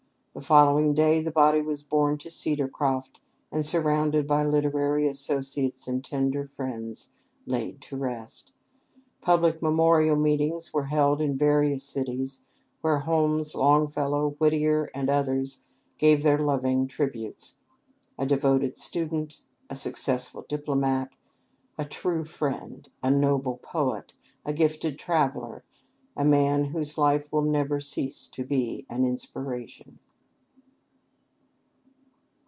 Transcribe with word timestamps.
The 0.33 0.39
following 0.39 0.93
day 0.93 1.19
the 1.21 1.29
body 1.29 1.61
was 1.61 1.83
borne 1.83 2.17
to 2.19 2.29
"Cedarcroft," 2.31 3.19
and, 3.51 3.65
surrounded 3.65 4.25
by 4.27 4.45
literary 4.45 5.05
associates 5.05 5.89
and 5.89 6.01
tender 6.05 6.47
friends, 6.47 7.09
laid 7.45 7.81
to 7.81 7.97
rest. 7.97 8.53
Public 9.19 9.61
memorial 9.61 10.15
meetings 10.15 10.73
were 10.73 10.85
held 10.85 11.19
in 11.19 11.37
various 11.37 11.83
cities, 11.83 12.39
where 12.79 12.99
Holmes, 12.99 13.55
Longfellow, 13.55 14.37
Whittier, 14.39 14.89
and 14.95 15.09
others 15.09 15.65
gave 15.97 16.23
their 16.23 16.39
loving 16.39 16.87
tributes. 16.87 17.55
A 18.17 18.25
devoted 18.25 18.77
student, 18.77 19.41
a 19.69 19.75
successful 19.75 20.45
diplomat, 20.47 21.09
a 21.77 21.83
true 21.83 22.23
friend, 22.23 22.87
a 23.03 23.11
noble 23.11 23.57
poet, 23.57 24.13
a 24.45 24.53
gifted 24.53 24.97
traveller, 24.97 25.65
a 26.15 26.23
man 26.23 26.67
whose 26.71 26.97
life 26.97 27.33
will 27.33 27.43
never 27.43 27.81
cease 27.81 28.29
to 28.29 28.45
be 28.45 28.85
an 28.89 29.03
inspiration. 29.03 29.99